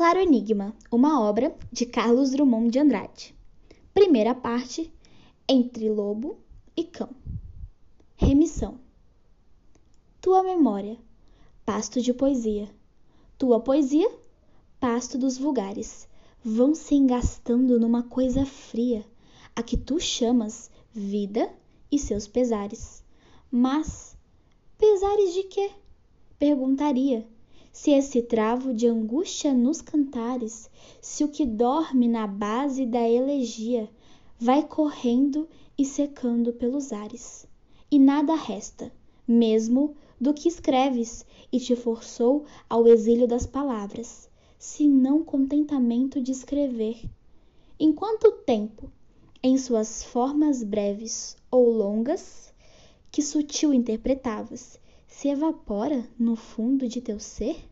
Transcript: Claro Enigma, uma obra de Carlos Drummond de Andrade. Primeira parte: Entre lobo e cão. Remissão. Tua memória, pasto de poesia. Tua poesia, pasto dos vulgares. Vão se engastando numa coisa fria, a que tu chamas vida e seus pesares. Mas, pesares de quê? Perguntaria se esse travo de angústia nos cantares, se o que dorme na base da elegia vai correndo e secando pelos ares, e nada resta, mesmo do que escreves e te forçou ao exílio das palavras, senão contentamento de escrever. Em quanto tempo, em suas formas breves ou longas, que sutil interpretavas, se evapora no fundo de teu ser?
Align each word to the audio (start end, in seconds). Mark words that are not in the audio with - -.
Claro 0.00 0.18
Enigma, 0.18 0.74
uma 0.90 1.20
obra 1.20 1.54
de 1.70 1.84
Carlos 1.84 2.30
Drummond 2.30 2.70
de 2.70 2.78
Andrade. 2.78 3.34
Primeira 3.92 4.34
parte: 4.34 4.90
Entre 5.46 5.90
lobo 5.90 6.38
e 6.74 6.84
cão. 6.84 7.10
Remissão. 8.16 8.80
Tua 10.18 10.42
memória, 10.42 10.96
pasto 11.66 12.00
de 12.00 12.14
poesia. 12.14 12.66
Tua 13.36 13.60
poesia, 13.60 14.10
pasto 14.80 15.18
dos 15.18 15.36
vulgares. 15.36 16.08
Vão 16.42 16.74
se 16.74 16.94
engastando 16.94 17.78
numa 17.78 18.02
coisa 18.02 18.46
fria, 18.46 19.04
a 19.54 19.62
que 19.62 19.76
tu 19.76 20.00
chamas 20.00 20.70
vida 20.94 21.52
e 21.92 21.98
seus 21.98 22.26
pesares. 22.26 23.04
Mas, 23.50 24.16
pesares 24.78 25.34
de 25.34 25.42
quê? 25.42 25.70
Perguntaria 26.38 27.28
se 27.72 27.92
esse 27.92 28.22
travo 28.22 28.74
de 28.74 28.86
angústia 28.86 29.54
nos 29.54 29.80
cantares, 29.80 30.68
se 31.00 31.22
o 31.22 31.28
que 31.28 31.46
dorme 31.46 32.08
na 32.08 32.26
base 32.26 32.84
da 32.84 33.08
elegia 33.08 33.88
vai 34.38 34.66
correndo 34.66 35.48
e 35.78 35.84
secando 35.84 36.52
pelos 36.52 36.92
ares, 36.92 37.46
e 37.90 37.98
nada 37.98 38.34
resta, 38.34 38.92
mesmo 39.26 39.94
do 40.20 40.34
que 40.34 40.48
escreves 40.48 41.24
e 41.52 41.58
te 41.58 41.76
forçou 41.76 42.44
ao 42.68 42.86
exílio 42.86 43.26
das 43.26 43.46
palavras, 43.46 44.28
senão 44.58 45.24
contentamento 45.24 46.20
de 46.20 46.32
escrever. 46.32 47.02
Em 47.78 47.92
quanto 47.92 48.32
tempo, 48.32 48.90
em 49.42 49.56
suas 49.56 50.04
formas 50.04 50.62
breves 50.62 51.36
ou 51.50 51.70
longas, 51.70 52.52
que 53.10 53.22
sutil 53.22 53.72
interpretavas, 53.72 54.78
se 55.10 55.28
evapora 55.28 56.08
no 56.18 56.36
fundo 56.36 56.88
de 56.88 57.00
teu 57.02 57.18
ser? 57.18 57.68